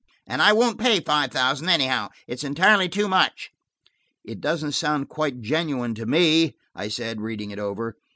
And 0.25 0.41
I 0.41 0.51
won't 0.51 0.79
pay 0.79 0.99
five 0.99 1.29
thousand, 1.29 1.69
anyhow, 1.69 2.07
it's 2.25 2.43
entirely 2.43 2.89
too 2.89 3.07
much." 3.07 3.51
"It 4.23 4.41
doesn't 4.41 4.71
sound 4.71 5.09
quite 5.09 5.41
genuine 5.41 5.93
to 5.93 6.07
me," 6.07 6.55
I 6.73 6.87
said, 6.87 7.21
reading 7.21 7.51
it 7.51 7.59
over. 7.59 7.97